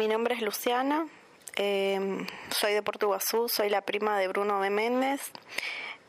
[0.00, 1.06] Mi nombre es Luciana,
[1.56, 4.70] eh, soy de Puerto soy la prima de Bruno B.
[4.70, 5.30] Méndez,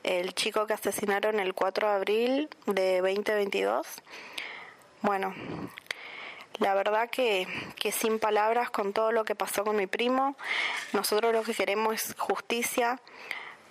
[0.04, 3.86] el chico que asesinaron el 4 de abril de 2022.
[5.02, 5.36] Bueno,
[6.60, 10.37] la verdad que, que sin palabras con todo lo que pasó con mi primo,
[10.93, 12.98] nosotros lo que queremos es justicia,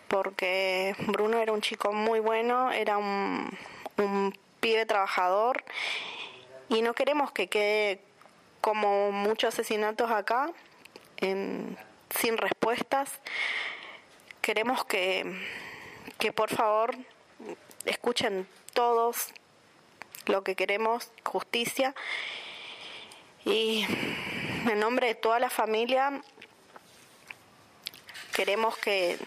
[0.06, 3.56] porque Bruno era un chico muy bueno, era un,
[3.96, 5.64] un pibe trabajador
[6.68, 8.09] y no queremos que quede
[8.60, 10.50] como muchos asesinatos acá,
[11.20, 13.20] sin respuestas.
[14.40, 15.24] Queremos que,
[16.18, 16.96] que por favor
[17.84, 19.32] escuchen todos
[20.26, 21.94] lo que queremos, justicia.
[23.44, 23.86] Y
[24.70, 26.22] en nombre de toda la familia
[28.34, 29.18] queremos que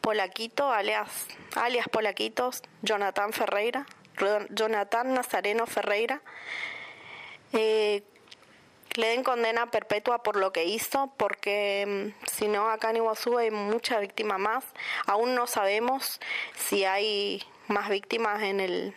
[0.00, 3.86] Polaquito, alias, alias Polaquitos, Jonathan Ferreira,
[4.50, 6.22] Jonathan Nazareno Ferreira,
[7.52, 8.02] eh,
[8.94, 13.38] le den condena perpetua por lo que hizo, porque mm, si no, acá en Iguazú
[13.38, 14.64] hay mucha víctima más.
[15.06, 16.20] Aún no sabemos
[16.56, 18.94] si hay más víctimas en el,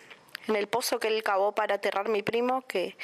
[0.48, 2.96] en el pozo que él cavó para aterrar mi primo, que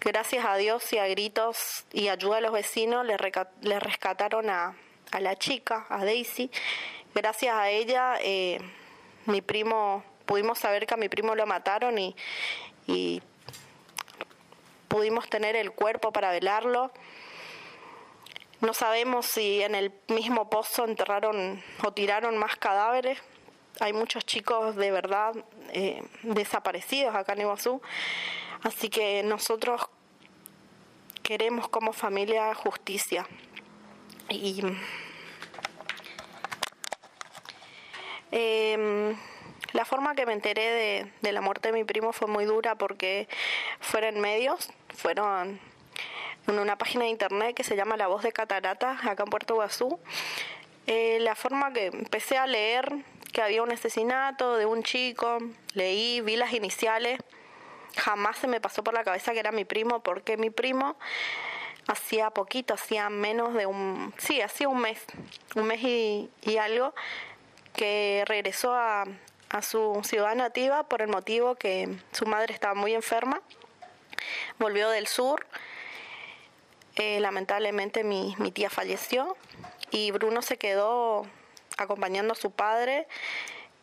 [0.00, 3.16] gracias a Dios y a gritos y ayuda a los vecinos le,
[3.62, 4.76] le rescataron a,
[5.12, 6.50] a, la chica, a Daisy.
[7.14, 8.58] Gracias a ella, eh,
[9.24, 12.14] mi primo, pudimos saber que a mi primo lo mataron y,
[12.86, 13.22] y
[14.88, 16.90] pudimos tener el cuerpo para velarlo.
[18.60, 23.20] No sabemos si en el mismo pozo enterraron o tiraron más cadáveres.
[23.80, 25.32] Hay muchos chicos de verdad
[25.72, 27.80] eh, desaparecidos acá en Iguazú.
[28.64, 29.82] Así que nosotros
[31.22, 33.28] queremos como familia justicia.
[34.28, 34.62] Y
[38.32, 39.14] eh,
[39.72, 43.28] la forma que me enteré de, la muerte de mi primo fue muy dura porque
[43.80, 45.60] fueron medios, fueron
[46.46, 49.54] en una página de internet que se llama La Voz de Catarata, acá en Puerto
[49.56, 50.00] Guazú.
[50.86, 52.90] Eh, la forma que empecé a leer
[53.32, 55.38] que había un asesinato de un chico,
[55.74, 57.20] leí, vi las iniciales,
[57.94, 60.96] jamás se me pasó por la cabeza que era mi primo, porque mi primo
[61.88, 65.04] hacía poquito, hacía menos de un, sí, hacía un mes,
[65.56, 66.94] un mes y algo,
[67.74, 69.04] que regresó a,
[69.50, 73.40] a su ciudad nativa por el motivo que su madre estaba muy enferma.
[74.58, 75.46] Volvió del sur.
[76.96, 79.36] Eh, lamentablemente mi, mi, tía falleció
[79.92, 81.26] y Bruno se quedó
[81.76, 83.06] acompañando a su padre,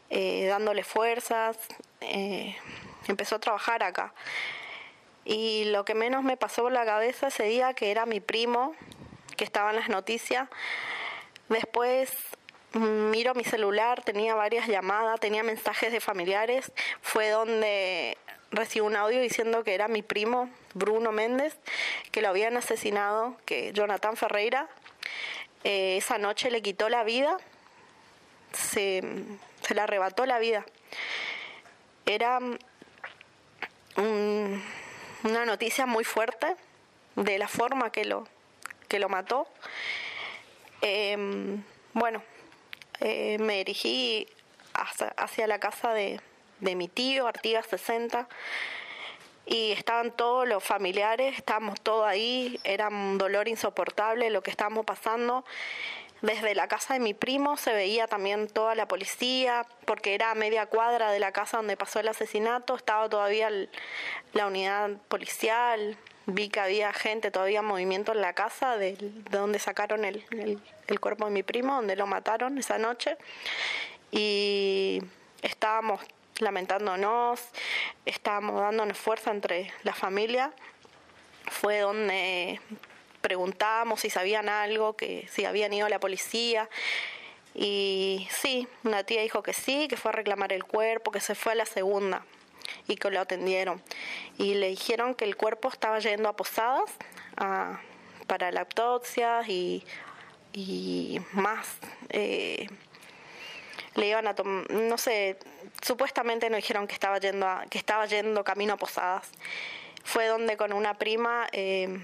[0.10, 1.58] eh, dándole fuerzas.
[2.02, 2.56] Eh,
[3.08, 4.14] empezó a trabajar acá.
[5.24, 8.76] Y lo que menos me pasó por la cabeza ese día que era mi primo,
[9.38, 10.50] que estaba en las noticias.
[11.50, 12.12] Después
[12.80, 16.72] miro mi celular, tenía varias llamadas, tenía mensajes de familiares,
[17.02, 18.18] fue donde
[18.52, 21.58] recibí un audio diciendo que era mi primo Bruno Méndez,
[22.12, 24.68] que lo habían asesinado, que Jonathan Ferreira
[25.64, 27.38] eh, esa noche le quitó la vida,
[28.54, 29.02] se,
[29.74, 30.66] le arrebató la vida.
[32.06, 32.40] Era
[33.98, 36.56] una noticia muy fuerte
[37.16, 38.28] de la forma que lo,
[38.88, 39.48] que lo mató.
[40.82, 41.64] Em,
[41.94, 42.22] bueno,
[43.00, 44.28] eh, me dirigí
[44.74, 46.20] hacia, la casa de,
[46.60, 48.28] mi tío, Artigas 60,
[49.46, 54.86] y estaban todos los familiares, estábamos todos ahí, era un dolor insoportable lo que estábamos
[54.86, 55.46] pasando.
[56.22, 60.36] Desde la casa de mi primo se veía también toda la policía, porque era a
[60.36, 63.50] media cuadra de la casa donde pasó el asesinato, estaba todavía
[64.34, 68.98] la unidad policial, vi que había gente, todavía movimiento en la casa de,
[69.30, 70.26] donde sacaron el,
[70.88, 73.18] el, cuerpo de mi primo, donde lo mataron esa noche.
[74.12, 75.02] Y
[75.42, 76.02] estábamos
[76.40, 77.42] lamentándonos,
[78.06, 80.52] estábamos dándonos fuerza entre la familia.
[81.48, 82.60] Fue donde
[83.22, 86.70] preguntábamos si sabían algo, que si habían ido a la policía.
[87.54, 91.36] Y sí, una tía dijo que sí, que fue a reclamar el cuerpo, que se
[91.36, 92.26] fue a la segunda
[92.88, 93.82] y que lo atendieron.
[94.38, 96.92] Y le dijeron que el cuerpo estaba yendo a Posadas
[98.28, 99.84] para la autopsia y,
[100.54, 101.78] y más.
[102.10, 102.68] Eh,
[103.96, 104.36] le iban a
[104.70, 105.38] no sé,
[105.82, 109.30] supuestamente nos dijeron que estaba yendo a, que estaba yendo camino a Posadas.
[110.04, 112.00] Fue donde con una prima eh,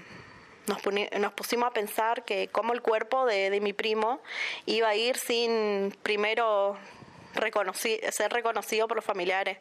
[0.66, 0.78] nos,
[1.20, 4.20] nos, pusimos a pensar que como el cuerpo de, de mi primo
[4.66, 6.76] iba a ir sin primero
[8.10, 9.58] ser reconocido por los familiares.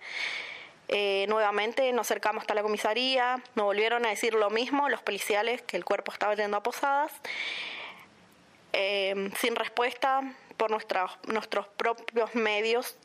[0.94, 5.62] Eh, nuevamente nos acercamos hasta la comisaría, nos volvieron a decir lo mismo los policiales,
[5.62, 7.14] que el cuerpo estaba yendo a posadas.
[8.74, 10.22] Eh, sin respuesta
[10.58, 12.98] por nuestros, nuestros propios medios,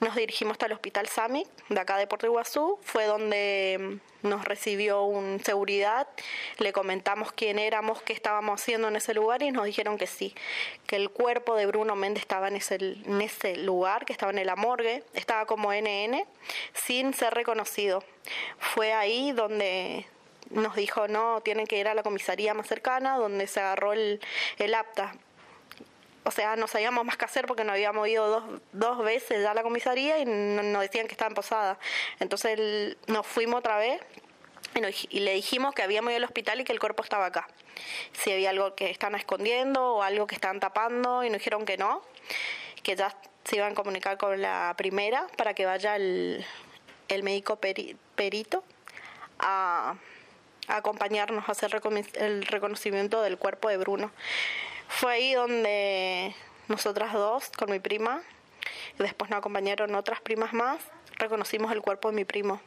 [0.00, 4.44] nos dirigimos hasta el Hospital Sami, de acá de Puerto Iguazú, fue donde mm, nos
[4.44, 6.08] recibió un seguridad,
[6.58, 10.34] le comentamos quién éramos, qué estábamos haciendo en ese lugar y nos dijeron que sí,
[10.86, 14.46] que el cuerpo de Bruno Méndez estaba en ese, en ese lugar, que estaba en
[14.46, 16.24] la morgue, estaba como NN,
[16.72, 18.02] sin ser reconocido.
[18.58, 20.06] Fue ahí donde
[20.50, 24.20] nos dijo no, tienen que ir a la comisaría más cercana, donde se agarró el,
[24.58, 25.14] el apta
[26.24, 29.52] o sea, no sabíamos más que hacer porque nos habíamos ido dos, dos veces ya
[29.52, 31.78] a la comisaría y nos decían que estaba en posada.
[32.18, 34.00] Entonces nos fuimos otra vez
[35.10, 37.48] y, le dijimos que habíamos ido al hospital y que el cuerpo estaba acá.
[38.12, 41.76] Si había algo que están escondiendo o algo que están tapando y nos dijeron que
[41.76, 42.02] no,
[42.82, 46.44] que ya se iban a comunicar con la primera para que vaya el,
[47.08, 47.58] el médico
[48.14, 48.62] perito
[49.38, 49.94] a,
[50.68, 51.80] a acompañarnos a hacer
[52.14, 54.12] el reconocimiento del cuerpo de Bruno.
[54.90, 56.34] Fue ahí donde
[56.68, 58.20] nosotras dos, con mi prima,
[58.98, 60.78] y después nos acompañaron otras primas más,
[61.16, 62.60] reconocimos el cuerpo de mi primo.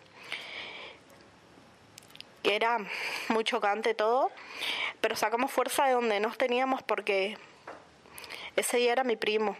[2.44, 2.80] Era
[3.28, 4.32] muy chocante todo,
[5.00, 7.38] pero sacamos fuerza de donde nos teníamos porque
[8.56, 9.56] ese día era mi primo,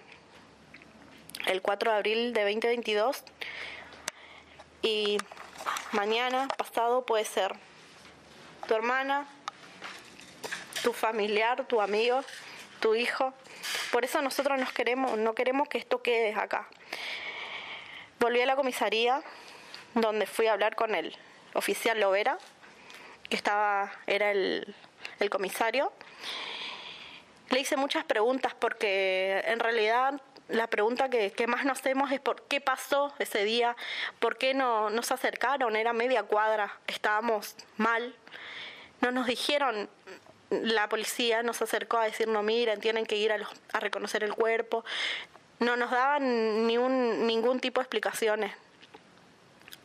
[1.46, 3.24] el 4 de abril de 2022,
[4.82, 5.18] y
[5.92, 7.54] mañana, pasado, puede ser
[8.68, 9.28] tu hermana,
[10.82, 12.24] tu familiar, tu amigo,
[12.84, 13.34] tu hijo.
[13.94, 16.68] Por eso nosotros nos queremos, no queremos que esto quede acá.
[18.20, 19.24] Volví a la comisaría
[19.96, 21.16] donde fui a hablar con el
[21.54, 22.38] oficial Lovera,
[23.30, 24.76] que estaba, era el,
[25.22, 25.94] el comisario.
[27.52, 32.20] Le hice muchas preguntas porque en realidad la pregunta que, que, más nos hacemos es
[32.20, 33.78] por qué pasó ese día,
[34.20, 38.14] por qué no nos acercaron, era media cuadra, estábamos mal.
[39.00, 39.90] No nos dijeron
[40.64, 43.38] la policía nos acercó a decirnos, miren, tienen que ir a,
[43.74, 44.84] a reconocer el cuerpo.
[45.60, 48.54] No nos daban ni un, ningún tipo de explicaciones.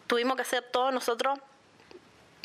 [0.06, 1.38] Tuvimos que hacer todo nosotros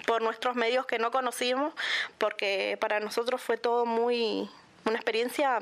[0.06, 1.74] por nuestros medios que no conocimos,
[2.18, 4.50] porque para nosotros fue todo muy
[4.86, 5.60] una experiencia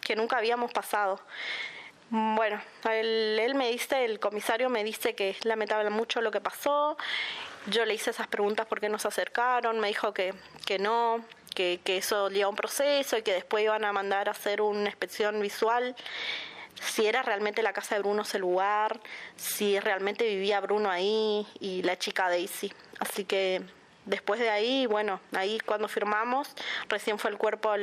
[0.00, 1.20] que nunca habíamos pasado.
[2.10, 2.60] Bueno,
[2.90, 6.96] él, me dice, el comisario me dice que lamentable mucho lo que pasó.
[7.66, 10.34] Yo le hice esas preguntas porque nos acercaron, me dijo que,
[10.66, 14.62] que no, que, eso lleva un proceso y que después iban a mandar a hacer
[14.62, 15.94] una inspección visual
[16.80, 19.00] si era realmente la casa de Bruno ese lugar,
[19.36, 22.72] si realmente vivía Bruno ahí y la chica Daisy.
[22.98, 23.62] Así que
[24.06, 26.48] después de ahí, bueno, ahí cuando firmamos,
[26.88, 27.74] recién fue el cuerpo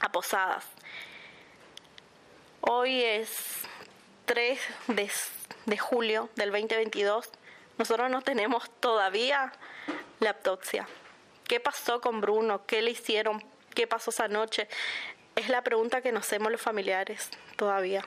[0.00, 0.66] a Posadas.
[2.60, 3.62] Hoy es
[4.26, 5.10] 3 de,
[5.64, 7.30] de julio del 2022.
[7.78, 9.52] Nosotros no tenemos todavía
[10.20, 10.86] la autopsia.
[11.48, 12.66] ¿Qué pasó con Bruno?
[12.66, 13.42] ¿Qué le hicieron?
[13.74, 14.68] ¿Qué pasó esa noche?
[15.34, 18.04] Es la pregunta que nos hacemos los familiares todavía.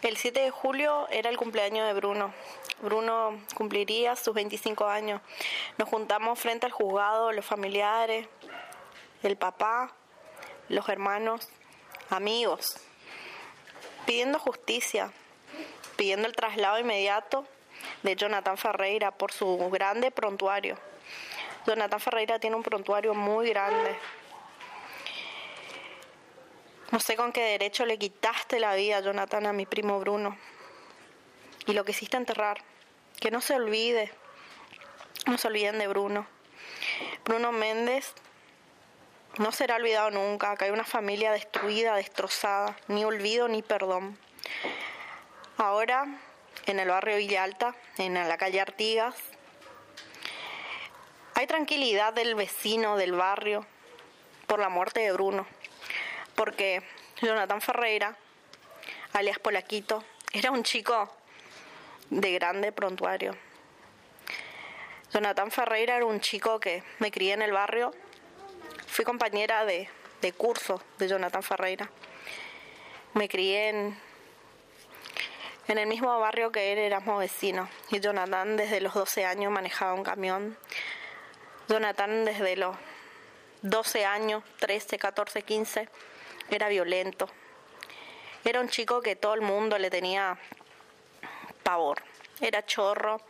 [0.00, 2.32] El 7 de julio era el cumpleaños de Bruno.
[2.80, 5.20] Bruno cumpliría sus 25 años.
[5.76, 8.26] Nos juntamos frente al juzgado, los familiares,
[9.22, 9.92] el papá,
[10.70, 11.50] los hermanos,
[12.08, 12.78] amigos,
[14.06, 15.12] pidiendo justicia,
[15.96, 17.46] pidiendo el traslado inmediato
[18.02, 20.76] de Jonathan Ferreira por su grande prontuario.
[21.66, 23.96] Jonathan Ferreira tiene un prontuario muy grande.
[26.90, 30.36] No sé con qué derecho le quitaste la vida, Jonathan, a mi primo Bruno.
[31.66, 32.62] Y lo que hiciste enterrar.
[33.20, 34.10] Que no se olvide.
[35.26, 36.26] No se olviden de Bruno.
[37.24, 38.14] Bruno Méndez
[39.38, 40.56] no será olvidado nunca.
[40.56, 42.76] Que hay una familia destruida, destrozada.
[42.88, 44.18] Ni olvido ni perdón.
[45.58, 46.06] Ahora
[46.70, 49.16] en el barrio Villa Alta, en la calle Artigas.
[51.34, 53.66] Hay tranquilidad del vecino del barrio
[54.46, 55.46] por la muerte de Bruno,
[56.36, 56.82] porque
[57.20, 58.16] Jonathan Ferreira,
[59.12, 61.12] alias Polaquito, era un chico
[62.08, 63.36] de grande prontuario.
[65.12, 67.92] Jonathan Ferreira era un chico que me crié en el barrio,
[68.86, 69.88] fui compañera de,
[70.22, 71.90] de curso de Jonathan Ferreira.
[73.14, 74.09] Me crié en,
[75.70, 79.94] en el mismo barrio que él éramos vecinos y Jonathan desde los 12 años manejaba
[79.94, 80.58] un camión.
[81.68, 82.76] Jonathan desde los
[83.62, 85.88] 12 años, 13, 14, 15,
[86.50, 87.28] era violento.
[88.44, 90.36] Era un chico que todo el mundo le tenía
[91.62, 92.02] pavor.
[92.40, 93.20] Era chorro.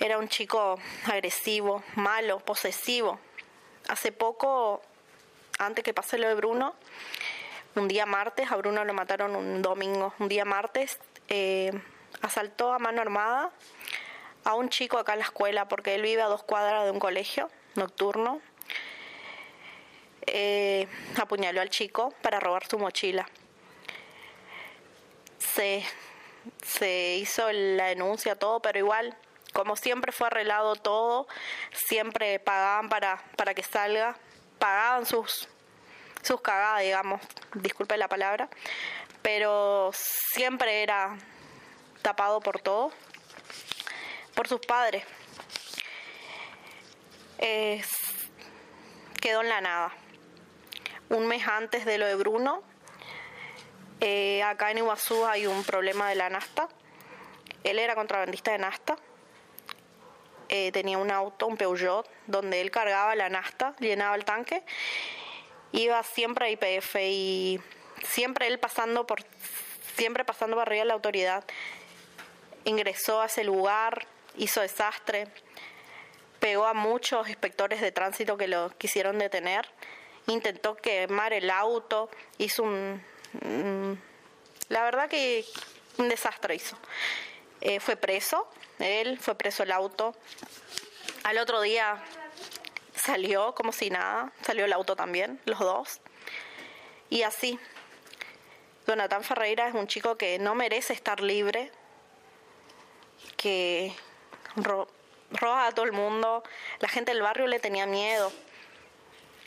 [0.00, 3.20] Era un chico agresivo, malo, posesivo.
[3.86, 4.82] Hace poco,
[5.60, 6.74] antes que pase lo de Bruno,
[7.76, 11.72] un día martes, a Bruno lo mataron un domingo, un día martes, eh,
[12.22, 13.50] asaltó a mano armada
[14.44, 16.98] a un chico acá en la escuela porque él vive a dos cuadras de un
[16.98, 18.40] colegio nocturno.
[20.26, 20.88] eh,
[21.20, 23.28] apuñaló al chico para robar su mochila.
[25.38, 25.84] Se,
[26.64, 29.16] se hizo la denuncia, todo, pero igual,
[29.52, 31.26] como siempre fue arreglado todo,
[31.72, 34.16] siempre pagaban para, para que salga,
[34.58, 35.48] pagaban sus,
[36.26, 37.20] sus cagadas, digamos,
[37.54, 38.48] disculpe la palabra,
[39.22, 41.16] pero siempre era
[42.02, 42.92] tapado por todo,
[44.34, 45.04] por sus padres.
[49.20, 49.92] quedó en la nada.
[51.08, 52.62] Un mes antes de lo de Bruno,
[54.00, 56.68] eh, acá en Iguazú hay un problema de la nasta.
[57.64, 58.96] Él era contrabandista de nasta.
[60.48, 64.62] Eh, tenía un auto, un Peugeot, donde él cargaba la nasta, llenaba el tanque.
[65.76, 67.60] Iba siempre a IPF y
[68.02, 69.22] siempre él pasando por,
[69.94, 71.44] siempre pasando por arriba de la autoridad
[72.64, 74.06] ingresó a ese lugar,
[74.38, 75.28] hizo desastre,
[76.40, 79.68] pegó a muchos inspectores de tránsito que lo quisieron detener,
[80.26, 83.02] intentó quemar el auto, hizo un...
[84.70, 85.44] la verdad que
[85.98, 86.78] un desastre hizo.
[87.60, 90.14] Eh, fue preso, él fue preso el auto.
[91.22, 92.02] Al otro día
[93.06, 96.00] salió como si nada, salió el auto también, los dos.
[97.08, 97.58] Y así,
[98.86, 101.70] Jonathan Ferreira es un chico que no merece estar libre,
[103.36, 103.94] que
[104.56, 106.42] roba a todo el mundo,
[106.80, 108.32] la gente del barrio le tenía miedo.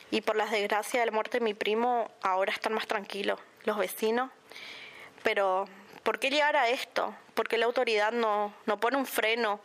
[0.10, 3.78] Y por las desgracias de la muerte de mi primo, ahora están más tranquilos los
[3.78, 4.32] vecinos.
[5.22, 5.68] Pero,
[6.04, 7.14] ¿por qué llegar a esto?
[7.34, 9.60] ¿Por qué la autoridad no, no pone un freno?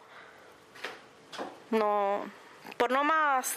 [1.71, 2.25] No,
[2.77, 3.55] por no más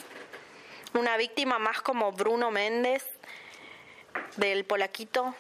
[0.94, 3.06] una víctima más como Bruno Méndez
[4.38, 5.36] del Polaquito,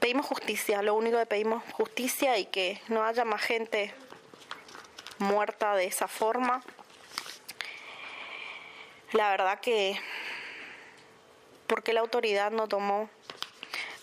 [0.00, 3.94] pedimos justicia, lo único que pedimos justicia y que no haya más gente
[5.18, 6.62] muerta de esa forma.
[9.12, 10.00] La verdad que,
[11.66, 13.10] porque la autoridad no tomó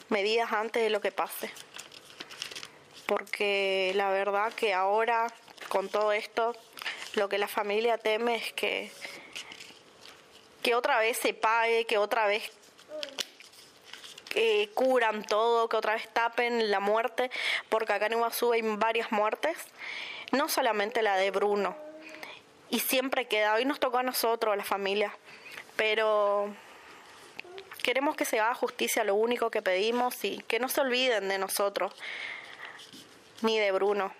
[0.09, 1.51] medidas antes de lo que pase?
[3.05, 5.27] Porque la verdad que ahora,
[5.69, 6.55] con todo esto,
[7.17, 8.91] lo que la familia teme es que,
[10.62, 12.51] que otra vez se pague, que otra vez
[14.36, 17.31] eh, curan todo, que otra vez tapen la muerte,
[17.69, 19.57] porque acá en Iguazú hay varias muertes,
[20.31, 21.75] no solamente la de Bruno,
[22.69, 25.12] y siempre queda, hoy nos tocó a nosotros, a la familia,
[25.75, 26.53] pero
[27.81, 31.39] queremos que se haga justicia, lo único que pedimos, y que no se olviden de
[31.39, 31.93] nosotros,
[33.41, 34.13] ni de Bruno.